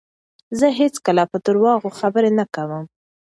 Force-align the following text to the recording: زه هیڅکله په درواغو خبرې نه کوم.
زه 0.59 0.67
هیڅکله 0.79 1.23
په 1.31 1.37
درواغو 1.45 1.89
خبرې 1.99 2.31
نه 2.39 2.45
کوم. 2.55 2.83